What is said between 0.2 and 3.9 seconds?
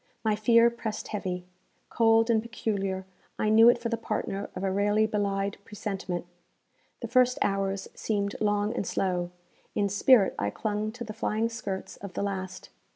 My fear pressed heavy. Cold and peculiar, I knew it for